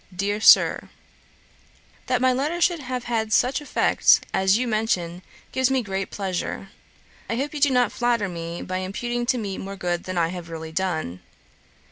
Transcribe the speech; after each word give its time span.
'DEAR 0.15 0.39
SIR, 0.41 0.89
'That 2.07 2.21
my 2.21 2.33
letter 2.33 2.59
should 2.59 2.79
have 2.79 3.03
had 3.03 3.31
such 3.31 3.61
effects 3.61 4.19
as 4.33 4.57
you 4.57 4.67
mention, 4.67 5.21
gives 5.51 5.69
me 5.69 5.83
great 5.83 6.09
pleasure. 6.09 6.69
I 7.29 7.35
hope 7.35 7.53
you 7.53 7.59
do 7.59 7.69
not 7.69 7.91
flatter 7.91 8.27
me 8.27 8.63
by 8.63 8.77
imputing 8.77 9.27
to 9.27 9.37
me 9.37 9.59
more 9.59 9.75
good 9.75 10.05
than 10.05 10.17
I 10.17 10.29
have 10.29 10.49
really 10.49 10.71
done. 10.71 11.19